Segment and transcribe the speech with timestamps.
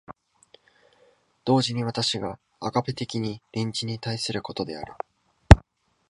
[1.45, 4.93] 同時に私がアガペ的に隣人に対することである。